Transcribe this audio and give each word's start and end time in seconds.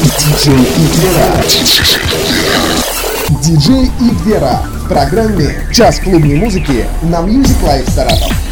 Диджей 0.00 0.54
Игвера. 0.54 1.44
Диджей 3.42 3.90
Игвера. 4.00 4.62
В 4.84 4.88
программе 4.88 5.66
«Час 5.72 5.98
клубной 5.98 6.36
музыки» 6.36 6.86
на 7.02 7.16
Music 7.16 7.60
Life 7.64 7.90
Саратов. 7.90 8.47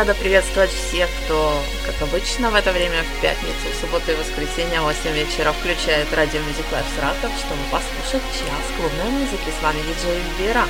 Рада 0.00 0.14
приветствовать 0.14 0.70
всех, 0.70 1.10
кто, 1.24 1.62
как 1.84 2.08
обычно, 2.08 2.50
в 2.50 2.54
это 2.54 2.72
время 2.72 3.02
в 3.02 3.20
пятницу, 3.20 3.66
субботу 3.82 4.10
и 4.10 4.14
воскресенье 4.14 4.80
в 4.80 4.84
8 4.84 5.12
вечера 5.12 5.52
включает 5.52 6.10
радио 6.14 6.40
Music 6.40 6.64
Life 6.72 6.86
Саратов, 6.96 7.30
чтобы 7.36 7.60
послушать 7.70 8.22
час 8.32 8.64
клубной 8.78 9.10
музыки. 9.10 9.50
С 9.50 9.62
вами 9.62 9.76
диджей 9.82 10.22
Вера. 10.38 10.64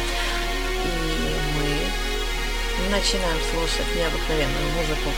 И 0.84 0.88
мы 1.60 2.90
начинаем 2.90 3.38
слушать 3.52 3.86
необыкновенную 3.94 4.68
музыку. 4.74 5.10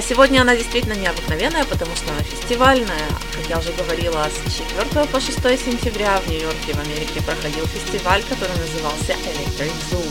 А 0.00 0.02
сегодня 0.02 0.40
она 0.40 0.56
действительно 0.56 0.94
необыкновенная, 0.94 1.66
потому 1.66 1.94
что 1.94 2.10
она 2.10 2.22
фестивальная. 2.22 3.06
Как 3.36 3.46
я 3.50 3.58
уже 3.58 3.70
говорила, 3.72 4.26
с 4.46 4.50
4 4.50 5.04
по 5.08 5.20
6 5.20 5.38
сентября 5.62 6.18
в 6.20 6.26
Нью-Йорке, 6.26 6.72
в 6.72 6.78
Америке 6.78 7.20
проходил 7.20 7.66
фестиваль, 7.66 8.22
который 8.22 8.56
назывался 8.56 9.12
Electric 9.12 9.74
Zoo. 9.90 10.02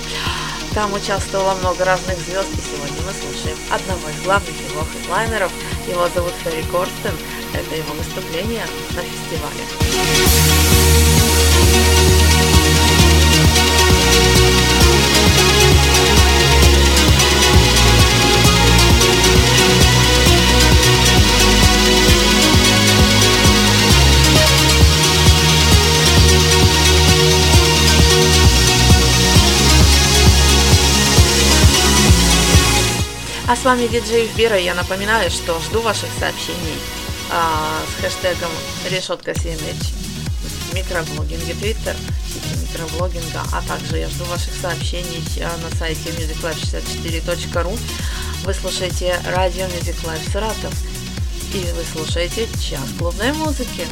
Там 0.75 0.93
участвовало 0.93 1.55
много 1.55 1.85
разных 1.85 2.19
звезд, 2.19 2.49
и 2.53 2.61
сегодня 2.61 3.01
мы 3.01 3.13
слушаем 3.13 3.57
одного 3.71 4.09
из 4.09 4.21
главных 4.21 4.53
его 4.69 4.85
хедлайнеров. 4.93 5.51
Его 5.87 6.07
зовут 6.13 6.33
Ферри 6.43 6.61
Корстен. 6.71 7.17
Это 7.55 7.75
его 7.75 7.91
выступление 7.95 8.67
на 8.93 9.01
фестивале. 9.01 9.65
С 33.59 33.65
вами 33.65 33.87
диджей 33.87 34.27
Вера. 34.37 34.57
Я 34.57 34.73
напоминаю, 34.73 35.29
что 35.29 35.59
жду 35.59 35.81
ваших 35.81 36.07
сообщений 36.17 36.79
а, 37.29 37.81
с 37.85 38.01
хэштегом 38.01 38.51
решетка 38.89 39.31
CMH 39.31 39.93
в 40.69 40.73
микроблогинге 40.73 41.53
Twitter, 41.53 41.95
микроблогинга, 42.61 43.43
а 43.51 43.61
также 43.63 43.97
я 43.97 44.07
жду 44.07 44.23
ваших 44.25 44.53
сообщений 44.61 45.21
а, 45.41 45.57
на 45.57 45.75
сайте 45.75 46.09
musiclife64.ru. 46.11 47.77
Вы 48.45 48.53
слушаете 48.53 49.19
радио 49.25 49.65
Music 49.65 49.97
Life 50.05 50.31
Саратов 50.31 50.73
и 51.53 51.59
вы 51.75 51.83
слушаете 51.91 52.47
час 52.61 52.85
клубной 52.97 53.33
музыки. 53.33 53.85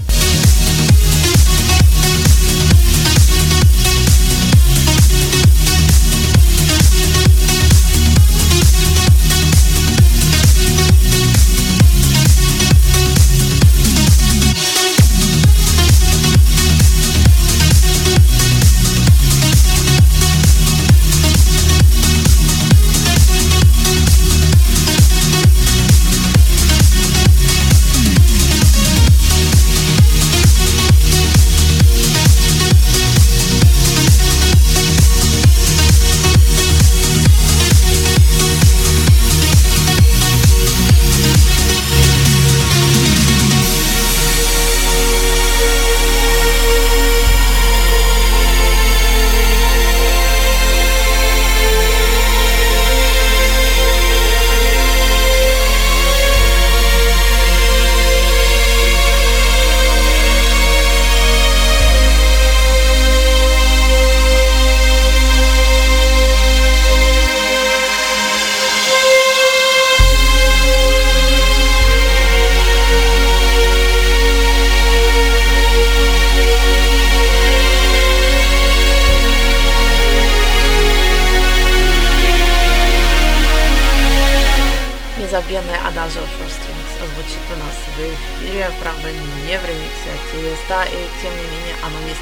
Adagio 86.08 86.24
for 86.40 86.48
Strings 86.48 86.92
звучит 87.16 87.40
у 87.54 87.60
нас 87.60 87.76
в 87.86 88.00
эфире, 88.00 88.72
правда 88.82 89.12
не 89.12 89.58
в 89.58 89.66
ремиксе 89.66 90.10
от 90.14 90.32
Тиеста, 90.32 90.84
и 90.86 91.22
тем 91.22 91.36
не 91.36 91.44
менее 91.44 91.76
оно 91.84 92.00
не, 92.00 92.16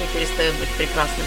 не 0.00 0.06
перестает 0.12 0.54
быть 0.56 0.68
прекрасным. 0.70 1.26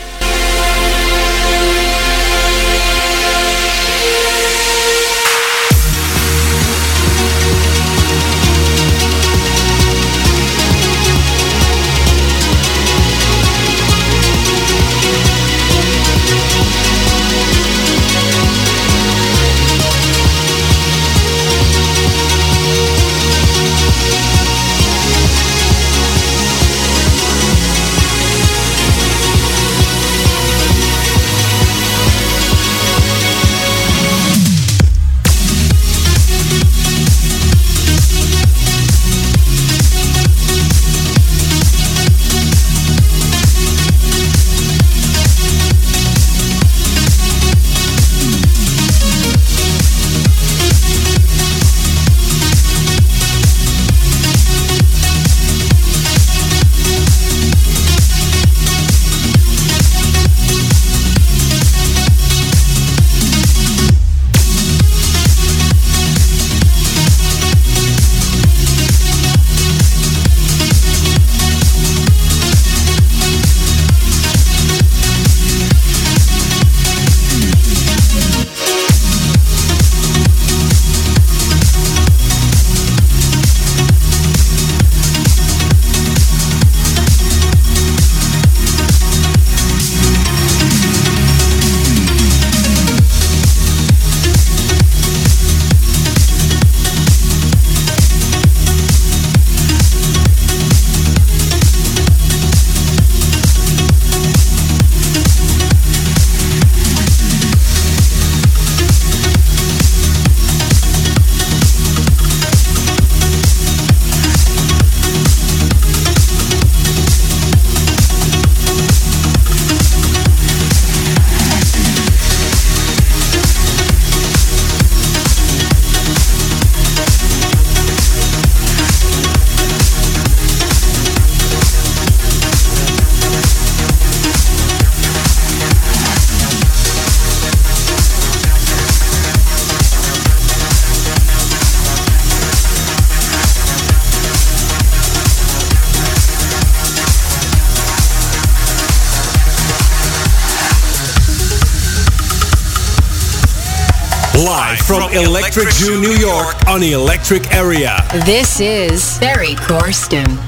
Electric 155.19 155.69
Zoo, 155.71 155.99
New 155.99 156.13
York 156.13 156.55
on 156.69 156.79
the 156.79 156.93
Electric 156.93 157.51
Area. 157.51 157.97
This 158.25 158.61
is 158.61 159.19
Barry 159.19 159.55
Corsten. 159.67 160.39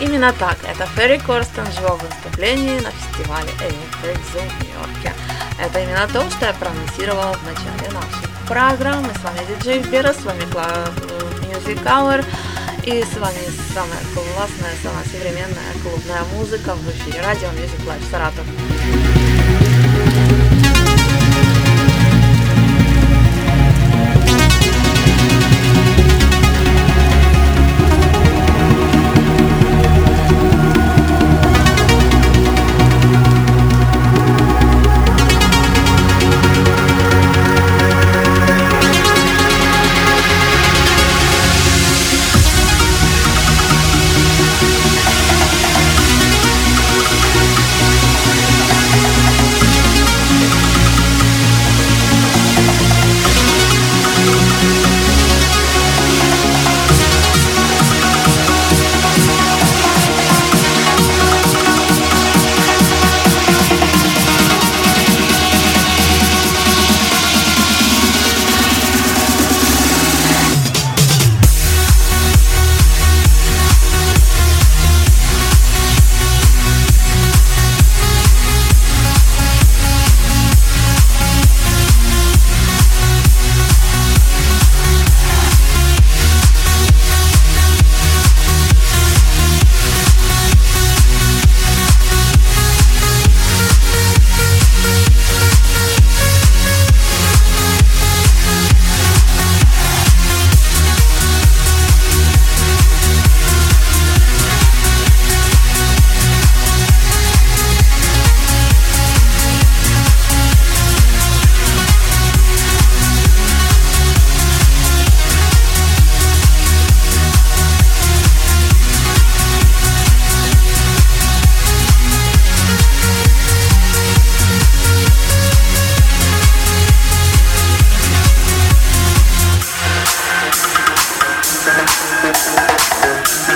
Именно 0.00 0.32
так, 0.32 0.56
это 0.64 0.88
Ферри 0.96 1.18
Корстон 1.18 1.66
в 1.66 1.74
живом 1.74 2.00
выступлении 2.00 2.80
на 2.80 2.90
фестивале 2.90 3.50
Electric 3.60 4.18
Zoo 4.34 4.48
в 4.48 4.62
Нью-Йорке. 4.64 5.14
Это 5.60 5.78
именно 5.78 6.08
то, 6.08 6.28
что 6.30 6.46
я 6.46 6.52
проанонсировала 6.54 7.34
в 7.34 7.44
начале 7.44 7.88
нашей 7.92 8.28
программы. 8.48 9.10
С 9.14 9.22
вами 9.22 9.46
диджей 9.46 9.78
Бера, 9.78 10.12
с 10.12 10.24
вами 10.24 10.42
Music 11.46 11.84
Hour. 11.84 12.24
И 12.84 13.02
с 13.02 13.18
вами 13.18 13.36
самая 13.74 14.00
классная, 14.14 14.74
самая 14.82 15.04
современная 15.04 15.67
клубная 15.82 16.22
музыка 16.34 16.74
в 16.74 16.90
эфире 16.90 17.20
радио 17.20 17.48
Music 17.48 17.86
Live 17.86 18.10
Саратов. 18.10 18.67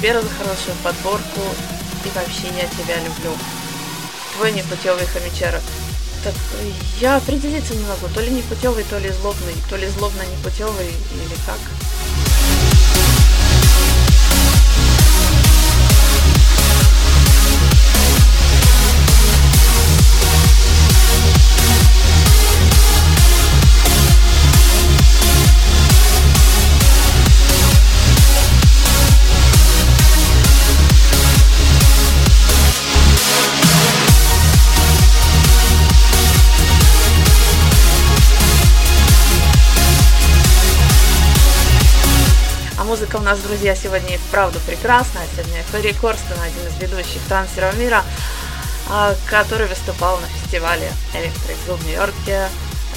Вера, 0.00 0.22
за 0.22 0.30
хорошую 0.30 0.76
подборку. 0.82 1.40
И 2.04 2.08
вообще, 2.14 2.48
я 2.56 2.66
тебя 2.68 2.96
люблю. 3.04 3.36
Твой 4.34 4.52
непутевый 4.52 5.06
хомячарок. 5.06 5.62
Так, 6.24 6.34
я 7.00 7.16
определиться 7.16 7.74
не 7.74 7.84
могу, 7.84 8.08
то 8.14 8.20
ли 8.20 8.30
непутевый, 8.30 8.84
то 8.84 8.98
ли 8.98 9.10
злобный, 9.10 9.54
то 9.68 9.76
ли 9.76 9.88
злобно 9.88 10.22
непутевый, 10.22 10.88
или 10.88 11.34
как. 11.46 11.58
Музыка 42.84 43.16
у 43.16 43.20
нас, 43.20 43.38
друзья, 43.40 43.76
сегодня 43.76 44.14
и 44.14 44.18
вправду 44.18 44.58
прекрасная. 44.60 45.26
Сегодня 45.34 45.62
Ферри 45.70 45.92
Корстон, 45.92 46.38
один 46.40 46.66
из 46.66 46.80
ведущих 46.80 47.20
трансеров 47.28 47.76
мира, 47.76 48.02
а, 48.88 49.14
который 49.28 49.66
выступал 49.66 50.18
на 50.18 50.26
фестивале 50.28 50.90
Electric 51.12 51.56
Zoo 51.66 51.76
в 51.76 51.84
Нью-Йорке, 51.84 52.48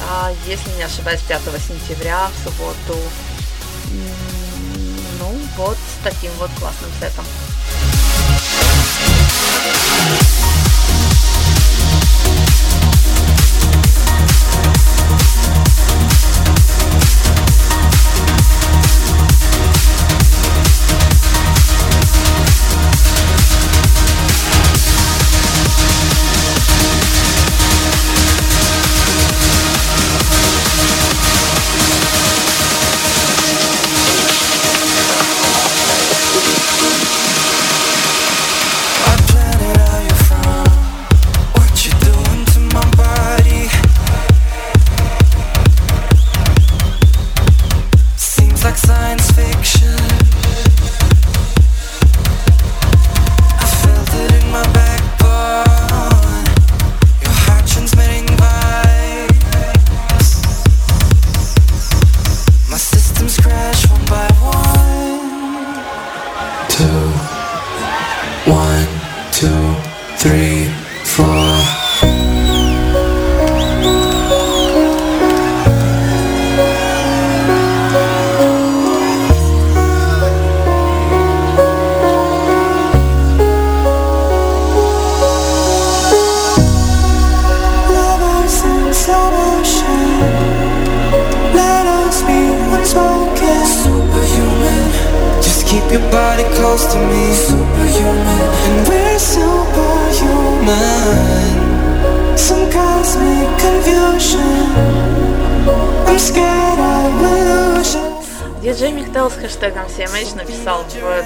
а, 0.09 0.31
если 0.47 0.69
не 0.77 0.83
ошибаюсь, 0.83 1.21
5 1.21 1.59
сентября, 1.59 2.29
в 2.29 2.43
субботу. 2.43 2.97
Ну, 5.19 5.39
вот 5.57 5.75
с 5.77 6.03
таким 6.03 6.31
вот 6.39 6.49
классным 6.59 6.89
сетом. 6.99 7.25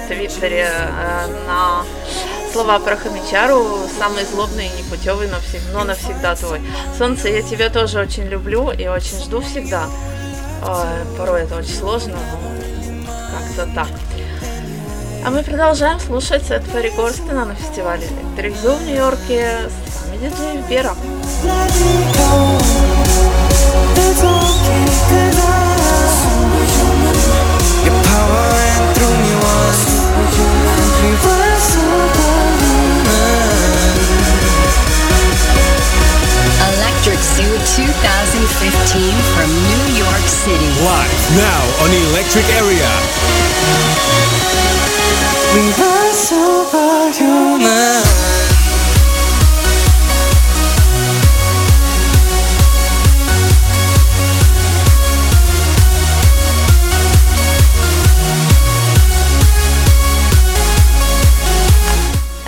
Твиттере 0.08 0.68
э, 0.70 1.26
на 1.46 1.84
слова 2.52 2.78
про 2.78 2.96
Хомячару 2.96 3.78
самый 3.98 4.24
злобный 4.24 4.66
и 4.66 4.82
непутевый, 4.82 5.28
но, 5.28 5.38
всег, 5.40 5.60
но 5.72 5.84
навсегда 5.84 6.34
твой. 6.34 6.60
Солнце, 6.96 7.28
я 7.28 7.42
тебя 7.42 7.70
тоже 7.70 8.00
очень 8.00 8.24
люблю 8.24 8.70
и 8.70 8.86
очень 8.86 9.18
жду 9.18 9.40
всегда. 9.40 9.86
Э, 10.62 11.04
порой 11.16 11.42
это 11.42 11.56
очень 11.56 11.74
сложно, 11.74 12.16
но 12.16 13.08
как-то 13.38 13.74
так. 13.74 13.88
А 15.24 15.30
мы 15.30 15.42
продолжаем 15.42 15.98
слушать 16.00 16.44
Ферри 16.44 16.90
Корстена 16.90 17.44
на 17.44 17.54
фестивале 17.54 18.06
Электрик 18.06 18.54
в 18.56 18.86
Нью-Йорке 18.86 19.68
с 19.86 20.06
вами 20.06 20.18
диджей 20.18 20.62
Вера. 20.68 20.94
Electric 36.68 37.20
Zoo 37.36 37.58
2015 37.76 39.14
from 39.34 39.50
New 39.66 39.84
York 39.98 40.26
City. 40.28 40.70
Live 40.84 41.36
now 41.36 41.62
on 41.82 41.90
Electric 42.10 42.46
Area. 42.56 44.37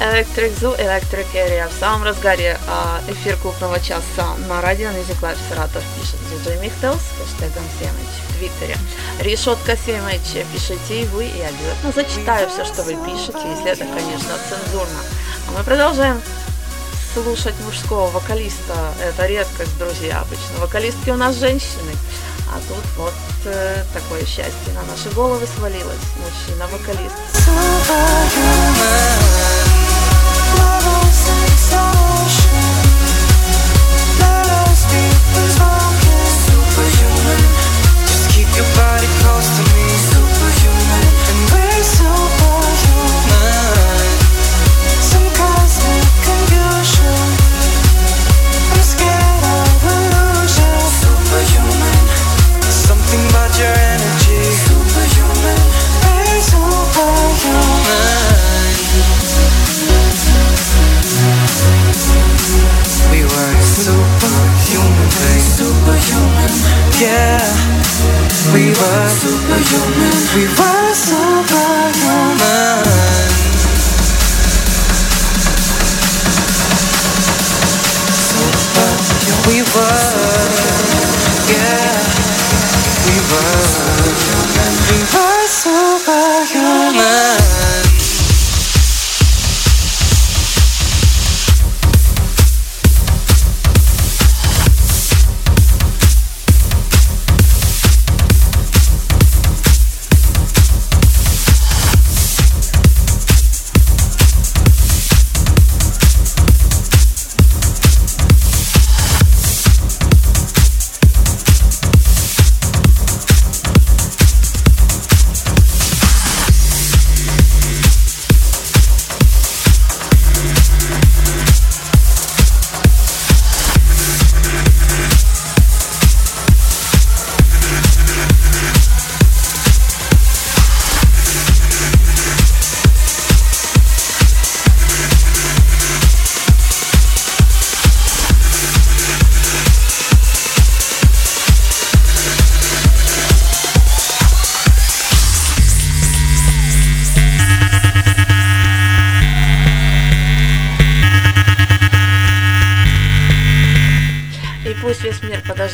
Electric 0.00 0.52
Zoo, 0.58 0.76
Electric 0.78 1.26
Area. 1.34 1.68
В 1.68 1.72
самом 1.80 2.02
разгаре 2.04 2.58
а, 2.68 3.00
эфир 3.08 3.36
клубного 3.38 3.80
часа 3.80 4.36
на 4.48 4.60
радио 4.60 4.90
Music 4.90 5.18
Live 5.22 5.38
Саратов 5.48 5.82
пишет 5.98 6.18
диджей 6.30 6.58
Михтелс 6.60 7.00
хэштегом 7.18 7.64
в 7.64 8.29
Твиттере. 8.40 8.76
Решетка 9.20 9.72
CMH 9.72 10.46
пишите 10.52 11.02
и 11.02 11.06
вы, 11.08 11.26
и 11.26 11.40
обязательно 11.42 11.92
зачитаю 11.94 12.48
все, 12.48 12.64
что 12.64 12.82
вы 12.84 12.94
пишете, 13.04 13.38
если 13.54 13.72
это, 13.72 13.84
конечно, 13.84 14.30
цензурно. 14.48 15.00
А 15.46 15.58
мы 15.58 15.62
продолжаем 15.62 16.22
слушать 17.12 17.54
мужского 17.66 18.10
вокалиста. 18.10 18.94
Это 19.02 19.26
редкость, 19.26 19.76
друзья, 19.78 20.20
обычно. 20.20 20.58
Вокалистки 20.58 21.10
у 21.10 21.16
нас 21.16 21.36
женщины. 21.36 21.92
А 22.48 22.58
тут 22.66 22.84
вот 22.96 23.14
э, 23.44 23.84
такое 23.92 24.24
счастье 24.24 24.72
на 24.74 24.82
наши 24.90 25.10
головы 25.14 25.46
свалилось. 25.58 25.98
Мужчина-вокалист. 26.16 27.14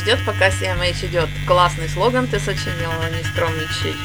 Подождет, 0.07 0.25
пока 0.25 0.47
CMH 0.49 1.07
идет. 1.07 1.29
Классный 1.45 1.89
слоган 1.89 2.27
ты 2.27 2.39
сочинила, 2.39 3.09
не 3.09 3.23
скромничай. 3.23 3.95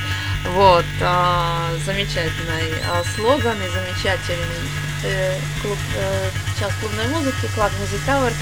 Вот, 0.55 0.85
а, 1.01 1.71
замечательный 1.87 2.75
а, 2.91 3.03
слоган 3.15 3.57
и 3.63 3.69
замечательный 3.69 4.69
э, 5.05 5.39
клуб, 5.63 5.79
э, 5.97 6.31
час 6.59 6.73
клубной 6.81 7.07
музыки, 7.09 7.49
Club 7.57 7.71
Music. 7.81 8.33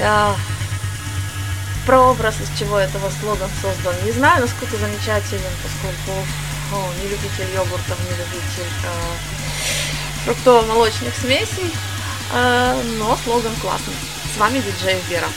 А, 0.00 0.36
прообраз, 1.86 2.34
из 2.40 2.58
чего 2.58 2.78
этого 2.78 3.10
слоган 3.20 3.50
создан. 3.62 3.94
Не 4.04 4.12
знаю, 4.12 4.42
насколько 4.42 4.76
замечателен, 4.76 5.52
поскольку 5.62 6.18
о, 6.72 6.92
не 7.02 7.08
любитель 7.08 7.54
йогуртов, 7.54 7.98
не 8.00 8.16
любитель 8.16 8.72
э, 8.84 10.26
фруктово-молочных 10.26 11.16
смесей, 11.16 11.72
э, 12.34 12.82
но 12.98 13.18
слоган 13.24 13.54
классный. 13.62 13.94
С 14.34 14.38
вами 14.38 14.58
диджей 14.58 15.00
Вера. 15.08 15.28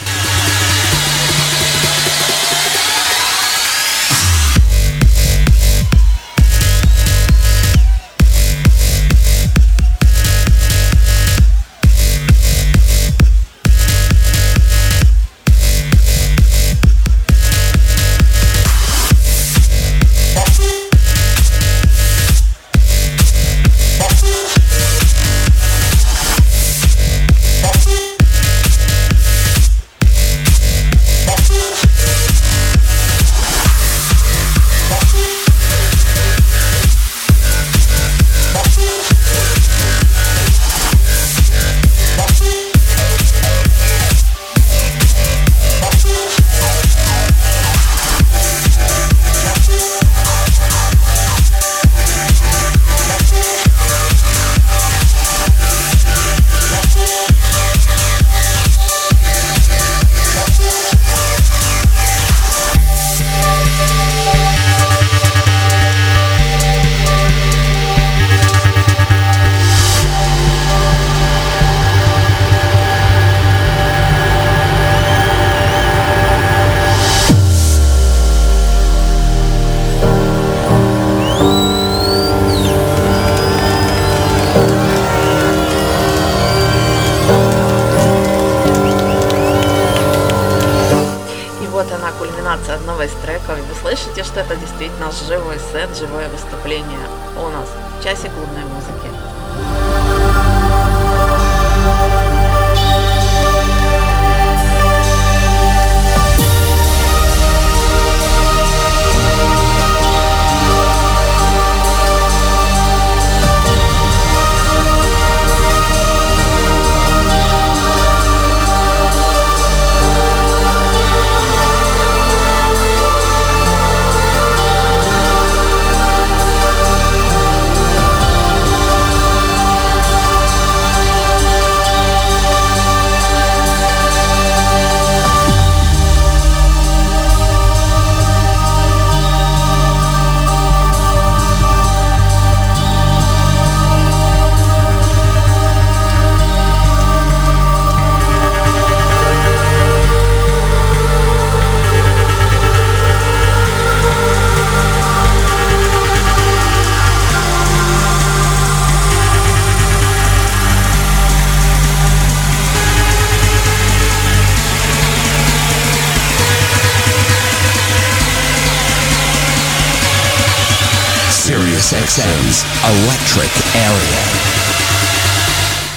XM's 171.94 172.66
Electric 172.84 173.52
Area. 173.76 174.24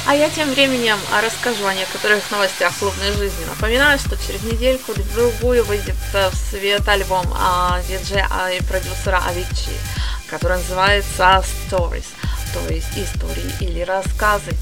А 0.07 0.15
я 0.15 0.29
тем 0.29 0.51
временем 0.51 0.99
расскажу 1.23 1.65
о 1.65 1.73
некоторых 1.73 2.31
новостях 2.31 2.75
клубной 2.79 3.13
жизни. 3.13 3.47
Напоминаю, 3.47 3.99
что 3.99 4.19
через 4.19 4.43
недельку 4.43 4.93
другую 5.15 5.65
выйдет 5.65 5.95
в 6.13 6.31
свет 6.51 6.87
альбом 6.87 7.25
а, 7.35 7.81
диджея 7.89 8.29
и 8.59 8.63
продюсера 8.65 9.23
Авичи, 9.27 9.73
который 10.29 10.59
называется 10.59 11.43
Stories, 11.71 12.07
то 12.53 12.73
есть 12.73 12.91
истории 12.95 13.51
или 13.61 13.81
рассказы. 13.81 14.53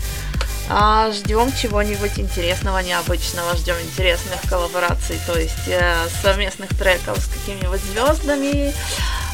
А, 0.69 1.11
ждем 1.11 1.53
чего-нибудь 1.53 2.21
интересного, 2.21 2.79
необычного, 2.79 3.57
ждем 3.57 3.77
интересных 3.81 4.41
коллабораций, 4.49 5.19
то 5.27 5.37
есть 5.37 5.67
э, 5.67 5.97
совместных 6.23 6.71
треков 6.77 7.19
с 7.19 7.27
какими-нибудь 7.27 7.81
звездами, 7.81 8.73
Э, 8.73 9.26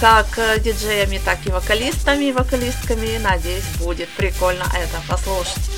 как 0.00 0.38
э, 0.38 0.60
диджеями, 0.60 1.20
так 1.24 1.38
и 1.46 1.50
вокалистами, 1.50 2.32
вокалистками. 2.32 3.18
Надеюсь, 3.18 3.64
будет 3.78 4.08
прикольно 4.10 4.64
это 4.74 5.00
послушать. 5.08 5.70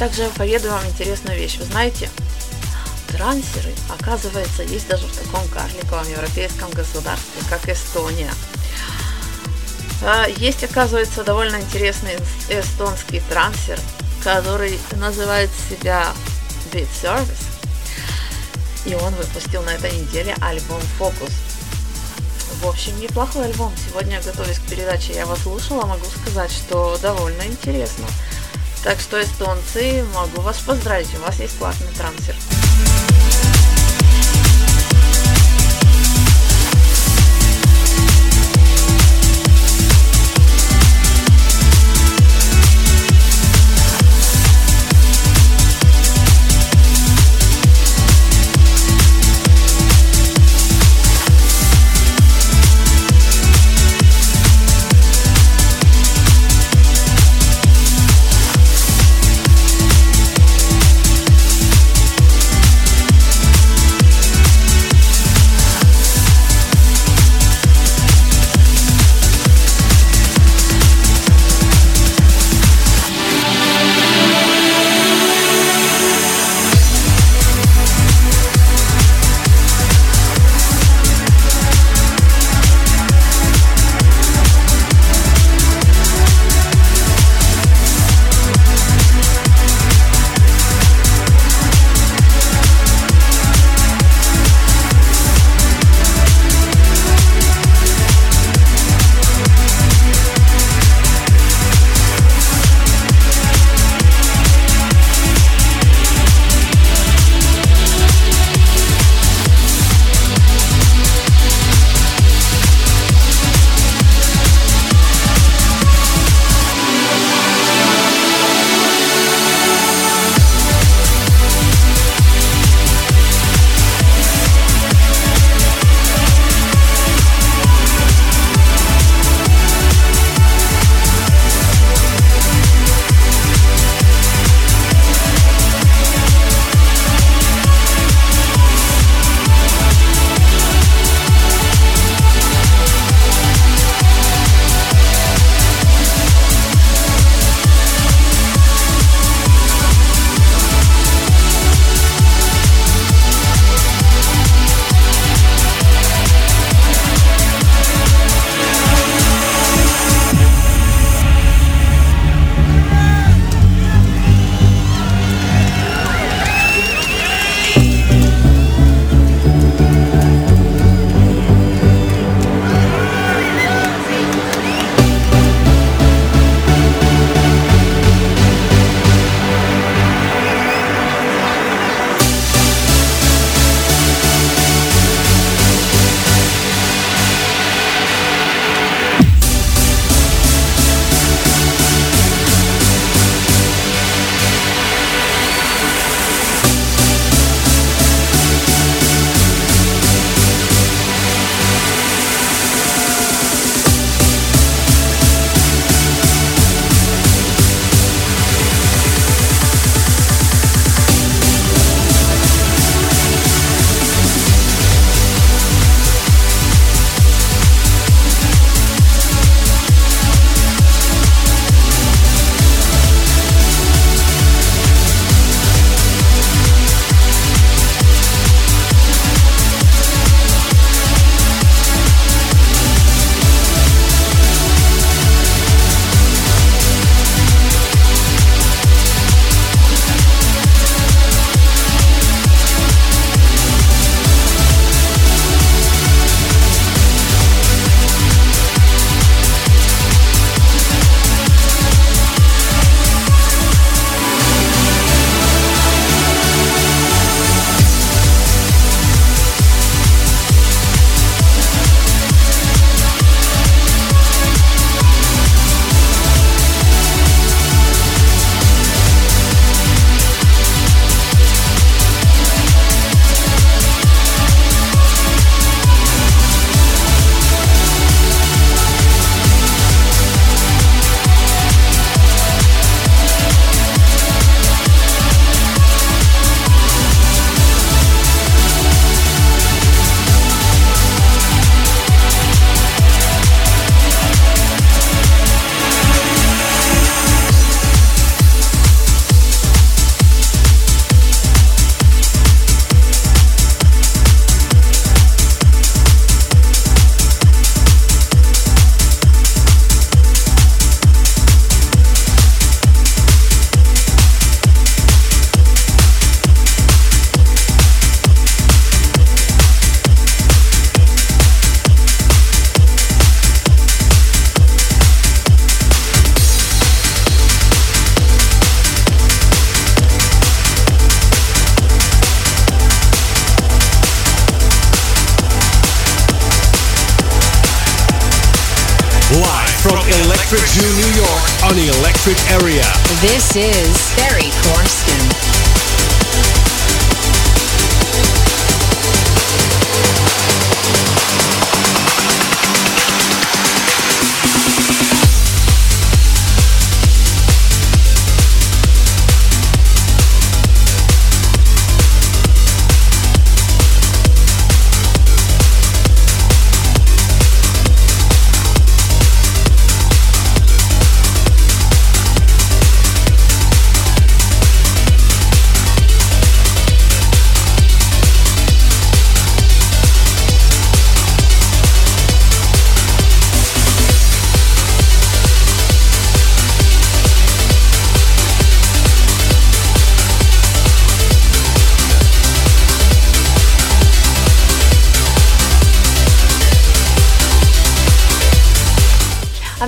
Также 0.00 0.30
поведаю 0.30 0.72
вам 0.72 0.86
интересную 0.86 1.38
вещь. 1.38 1.58
Вы 1.58 1.66
знаете, 1.66 2.08
трансеры, 3.08 3.70
оказывается, 3.90 4.62
есть 4.62 4.88
даже 4.88 5.06
в 5.06 5.14
таком 5.14 5.46
карликовом 5.48 6.10
европейском 6.10 6.70
государстве, 6.70 7.42
как 7.50 7.68
Эстония. 7.68 8.32
А, 10.02 10.26
есть, 10.26 10.64
оказывается, 10.64 11.22
довольно 11.22 11.56
интересный 11.56 12.16
эстонский 12.48 13.20
трансер, 13.28 13.78
который 14.24 14.78
называет 14.92 15.50
себя 15.68 16.06
Beat 16.72 16.88
Service. 17.02 17.44
И 18.86 18.94
он 18.94 19.14
выпустил 19.16 19.62
на 19.64 19.74
этой 19.74 19.92
неделе 19.92 20.34
альбом 20.40 20.80
Focus. 20.98 21.32
В 22.62 22.66
общем, 22.66 22.98
неплохой 22.98 23.44
альбом. 23.44 23.74
Сегодня, 23.86 24.18
готовясь 24.22 24.60
к 24.60 24.62
передаче, 24.62 25.12
я 25.12 25.22
его 25.22 25.36
слушала, 25.36 25.84
могу 25.84 26.06
сказать, 26.22 26.50
что 26.50 26.96
довольно 27.02 27.42
интересно. 27.42 28.06
Так 28.82 28.98
что, 28.98 29.20
эстонцы, 29.20 30.04
могу 30.14 30.40
вас 30.40 30.58
поздравить, 30.60 31.14
у 31.14 31.20
вас 31.20 31.38
есть 31.38 31.58
классный 31.58 31.92
трансер. 31.96 32.34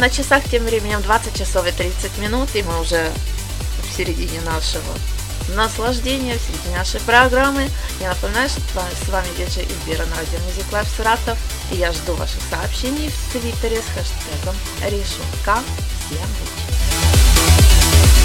На 0.03 0.11
часах 0.11 0.43
тем 0.51 0.65
временем 0.65 1.01
20 1.01 1.39
часов 1.39 1.65
и 1.65 1.71
30 1.71 2.19
минут, 2.19 2.49
и 2.57 2.65
мы 2.65 2.81
уже 2.81 3.09
в 3.89 3.97
середине 3.97 4.41
нашего 4.41 4.83
наслаждения, 5.55 6.37
в 6.37 6.41
середине 6.41 6.79
нашей 6.79 6.99
программы. 7.03 7.69
Я 8.01 8.09
напоминаю, 8.09 8.49
что 8.49 8.61
с 8.61 9.09
вами 9.09 9.29
диджей 9.39 9.65
Избира 9.65 10.05
на 10.07 10.17
радио 10.17 10.39
Music 10.39 10.69
Live 10.73 10.89
Саратов, 10.97 11.39
и 11.71 11.77
я 11.77 11.93
жду 11.93 12.15
ваших 12.15 12.41
сообщений 12.51 13.11
в 13.11 13.33
Твиттере 13.33 13.81
с 13.81 13.87
хэштегом 13.95 14.57
Решетка. 14.81 15.61
Всем 16.09 16.29
удачи! 16.43 18.22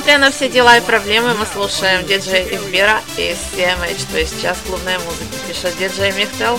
Несмотря 0.00 0.18
на 0.18 0.30
все 0.30 0.48
дела 0.48 0.78
и 0.78 0.80
проблемы, 0.80 1.34
мы 1.34 1.44
слушаем 1.44 2.06
диджей 2.06 2.56
Ивбера 2.56 3.02
и 3.18 3.34
CMH, 3.34 4.10
то 4.10 4.18
есть 4.18 4.40
час 4.40 4.56
клубной 4.66 4.96
музыки, 4.96 5.36
пишет 5.46 5.76
диджей 5.76 6.12
Михтел 6.12 6.58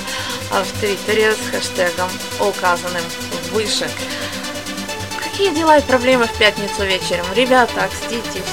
в 0.51 0.79
Твиттере 0.79 1.33
с 1.33 1.49
хэштегом, 1.49 2.07
указанным 2.39 3.01
выше. 3.51 3.89
Какие 5.23 5.55
дела 5.55 5.79
и 5.79 5.81
проблемы 5.81 6.27
в 6.27 6.37
пятницу 6.37 6.83
вечером? 6.83 7.25
Ребята, 7.33 7.85
окститесь, 7.85 8.43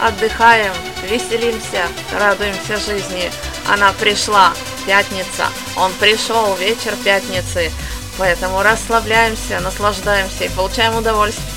отдыхаем, 0.00 0.72
веселимся, 1.08 1.86
радуемся 2.18 2.76
жизни. 2.76 3.30
Она 3.68 3.92
пришла, 3.92 4.52
пятница, 4.84 5.46
он 5.76 5.92
пришел, 6.00 6.56
вечер 6.56 6.96
пятницы. 7.04 7.70
Поэтому 8.18 8.62
расслабляемся, 8.64 9.60
наслаждаемся 9.60 10.44
и 10.44 10.48
получаем 10.48 10.96
удовольствие 10.96 11.53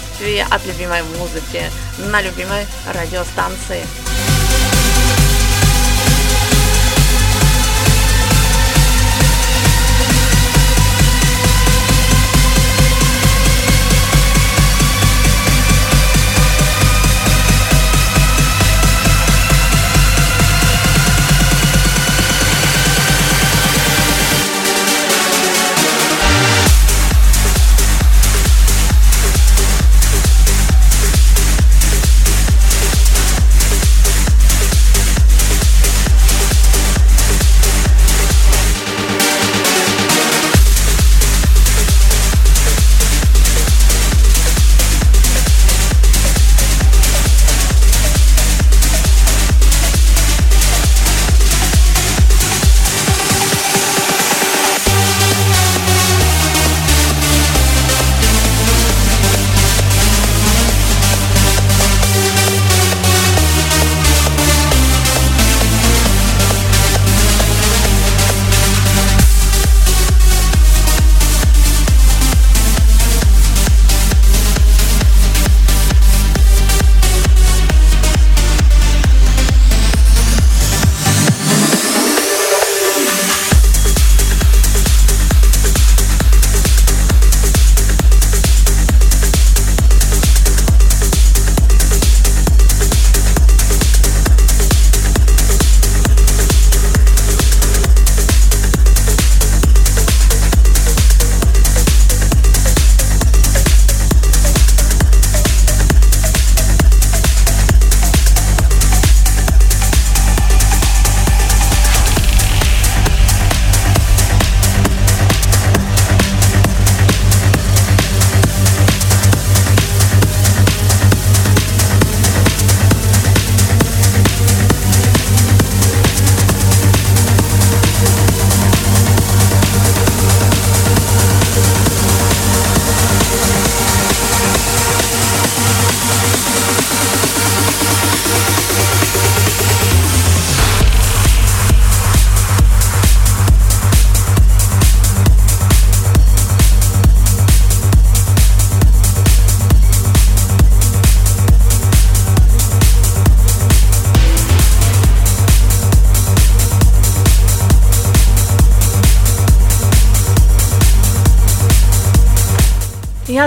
от 0.49 0.65
любимой 0.65 1.03
музыки 1.03 1.63
на 2.11 2.21
любимой 2.21 2.65
радиостанции. 2.93 4.06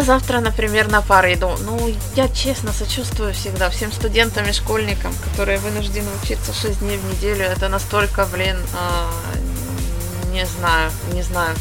Я 0.01 0.07
завтра, 0.07 0.40
например, 0.40 0.88
на 0.90 1.03
пары 1.03 1.34
иду. 1.34 1.51
Ну, 1.66 1.94
я 2.16 2.26
честно 2.30 2.72
сочувствую 2.72 3.34
всегда 3.34 3.68
всем 3.68 3.92
студентам 3.92 4.48
и 4.48 4.53
школьникам, 4.53 5.12
которые 5.24 5.59
вынуждены 5.59 6.09
учиться 6.22 6.55
6 6.55 6.78
дней 6.78 6.96
в 6.96 7.05
неделю. 7.05 7.44
Это 7.44 7.68
настолько, 7.68 8.24
блин, 8.24 8.57
э, 8.57 10.32
не 10.32 10.46
знаю, 10.46 10.90
не 11.12 11.20
знаю. 11.20 11.55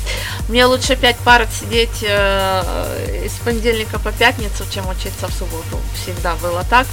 Мне 0.47 0.63
лучше 0.63 0.95
5 0.95 1.17
пар 1.17 1.47
сидеть 1.51 2.01
э, 2.01 3.27
с 3.27 3.43
понедельника 3.43 3.99
по 3.99 4.13
пятницу, 4.13 4.63
чем 4.71 4.87
учиться 4.87 5.27
в 5.27 5.33
субботу. 5.33 5.77
Всегда 6.01 6.35
было 6.35 6.63
так. 6.69 6.87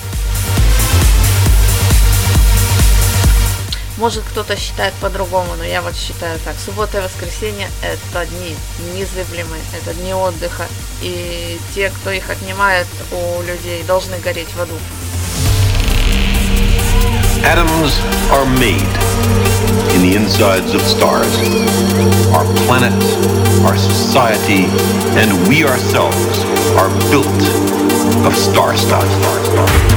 Может 3.98 4.24
кто-то 4.24 4.56
считает 4.56 4.92
по-другому, 4.94 5.54
но 5.56 5.64
я 5.64 5.80
вот 5.80 5.94
считаю 5.94 6.40
так. 6.40 6.56
Суббота 6.58 6.98
и 6.98 7.02
воскресенье– 7.02 7.70
это 7.82 8.26
дни 8.26 8.56
незыблемые, 8.94 9.62
это 9.80 9.94
дни 9.94 10.12
отдыха. 10.12 10.66
И 11.02 11.58
те, 11.74 11.90
кто 11.90 12.10
их 12.10 12.30
отнимает 12.30 12.86
у 13.12 13.42
людей, 13.42 13.82
должны 13.86 14.18
гореть 14.18 14.48
в 14.54 14.60
аду. 14.60 14.74
Atoms 17.44 18.00
are 18.32 18.46
made 18.58 18.82
in 19.94 20.02
the 20.02 20.16
insides 20.16 20.74
of 20.74 20.80
stars. 20.82 21.32
Our 22.32 22.44
planet, 22.66 22.94
our 23.64 23.76
society, 23.76 24.66
and 25.16 25.46
we 25.46 25.64
ourselves 25.64 26.44
are 26.76 26.90
built 27.10 27.42
of 28.26 28.34
star 28.34 28.76
stuff. 28.76 29.06
Sirius 29.06 29.95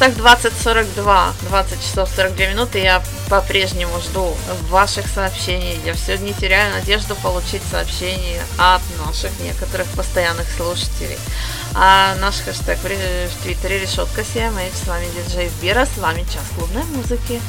часах 0.00 0.14
20.42, 0.14 1.32
20 1.48 1.82
часов 1.82 2.08
42 2.16 2.46
минуты 2.46 2.78
я 2.78 3.02
по-прежнему 3.28 4.00
жду 4.00 4.34
ваших 4.70 5.06
сообщений. 5.06 5.78
Я 5.84 5.92
все 5.92 6.16
не 6.16 6.32
теряю 6.32 6.72
надежду 6.72 7.14
получить 7.16 7.62
сообщения 7.70 8.42
от 8.56 8.80
наших 9.04 9.30
некоторых 9.40 9.86
постоянных 9.88 10.46
слушателей. 10.56 11.18
А 11.74 12.14
наш 12.16 12.36
хэштег 12.36 12.78
в 12.78 13.42
Твиттере 13.42 13.80
решетка 13.80 14.22
CMH. 14.22 14.84
С 14.84 14.88
вами 14.88 15.06
диджей 15.16 15.50
Бера, 15.60 15.86
с 15.86 15.98
вами 15.98 16.22
час 16.22 16.44
клубной 16.56 16.84
музыки. 16.84 17.40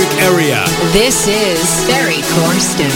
Electric 0.00 0.22
Area. 0.22 0.64
This 0.92 1.28
is 1.28 1.86
Barry 1.86 2.22
Corsten. 2.32 2.90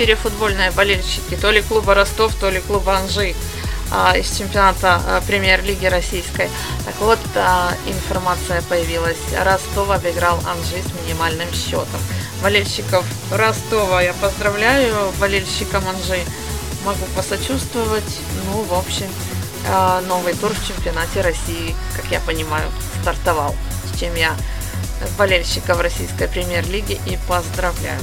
Эфире 0.00 0.16
футбольные 0.16 0.70
болельщики 0.70 1.36
то 1.36 1.50
ли 1.50 1.60
клуба 1.60 1.92
Ростов, 1.92 2.34
то 2.34 2.48
ли 2.48 2.60
клуба 2.60 2.96
Анжи 2.96 3.34
а, 3.90 4.16
из 4.16 4.34
чемпионата 4.34 4.98
а, 5.06 5.20
премьер-лиги 5.26 5.84
российской? 5.84 6.48
Так 6.86 6.94
вот, 7.00 7.18
а, 7.34 7.74
информация 7.86 8.62
появилась. 8.62 9.18
Ростов 9.44 9.90
обыграл 9.90 10.40
Анжи 10.46 10.82
с 10.82 11.02
минимальным 11.02 11.52
счетом. 11.52 12.00
Болельщиков 12.42 13.04
Ростова 13.30 14.00
я 14.00 14.14
поздравляю, 14.14 15.12
болельщикам 15.20 15.86
Анжи 15.86 16.20
могу 16.86 17.04
посочувствовать. 17.14 18.20
Ну, 18.46 18.62
в 18.62 18.72
общем, 18.72 19.08
новый 20.08 20.32
тур 20.32 20.50
в 20.54 20.66
чемпионате 20.66 21.20
России, 21.20 21.76
как 21.94 22.06
я 22.10 22.20
понимаю, 22.20 22.70
стартовал, 23.02 23.54
с 23.92 24.00
чем 24.00 24.14
я 24.14 24.34
болельщиков 25.18 25.78
российской 25.78 26.26
премьер-лиги 26.26 26.98
и 27.04 27.18
поздравляю. 27.28 28.00